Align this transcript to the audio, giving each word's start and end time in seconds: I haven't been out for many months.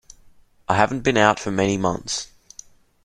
I 0.67 0.77
haven't 0.77 1.01
been 1.01 1.15
out 1.15 1.39
for 1.39 1.51
many 1.51 1.77
months. 1.77 2.31